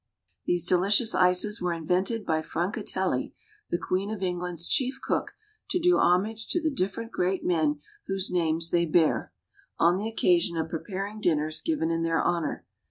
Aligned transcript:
These 0.47 0.65
delicious 0.65 1.13
ices 1.13 1.61
were 1.61 1.73
invented 1.73 2.25
by 2.25 2.41
Francatelli, 2.41 3.33
the 3.69 3.77
Queen 3.77 4.09
of 4.09 4.23
England's 4.23 4.67
chief 4.67 4.97
cook, 4.99 5.35
to 5.69 5.79
do 5.79 5.99
homage 5.99 6.47
to 6.47 6.59
the 6.59 6.71
different 6.71 7.11
great 7.11 7.43
men 7.43 7.81
whose 8.07 8.31
names 8.31 8.71
they 8.71 8.87
bear, 8.87 9.31
on 9.77 9.97
the 9.97 10.09
occasion 10.09 10.57
of 10.57 10.69
preparing 10.69 11.21
dinners 11.21 11.61
given 11.61 11.91
in 11.91 12.01
their 12.01 12.19
honor. 12.19 12.65